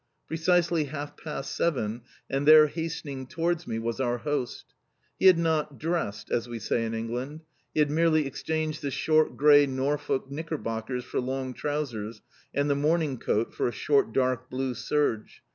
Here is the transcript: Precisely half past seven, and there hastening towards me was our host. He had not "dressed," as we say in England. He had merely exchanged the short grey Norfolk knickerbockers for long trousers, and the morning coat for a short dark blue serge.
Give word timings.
Precisely 0.25 0.85
half 0.85 1.15
past 1.15 1.55
seven, 1.55 2.01
and 2.27 2.47
there 2.47 2.65
hastening 2.65 3.27
towards 3.27 3.67
me 3.67 3.77
was 3.77 3.99
our 3.99 4.17
host. 4.17 4.73
He 5.19 5.27
had 5.27 5.37
not 5.37 5.77
"dressed," 5.77 6.31
as 6.31 6.49
we 6.49 6.57
say 6.57 6.83
in 6.85 6.95
England. 6.95 7.41
He 7.75 7.81
had 7.81 7.91
merely 7.91 8.25
exchanged 8.25 8.81
the 8.81 8.89
short 8.89 9.37
grey 9.37 9.67
Norfolk 9.67 10.25
knickerbockers 10.31 11.05
for 11.05 11.19
long 11.19 11.53
trousers, 11.53 12.23
and 12.51 12.67
the 12.67 12.73
morning 12.73 13.19
coat 13.19 13.53
for 13.53 13.67
a 13.67 13.71
short 13.71 14.11
dark 14.11 14.49
blue 14.49 14.73
serge. 14.73 15.43